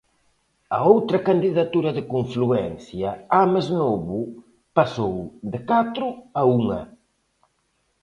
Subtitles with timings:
[0.77, 3.09] A outra candidatura de confluencia,
[3.43, 4.19] Ames Novo,
[4.77, 5.15] pasou
[5.51, 6.07] de catro
[6.39, 6.81] a unha.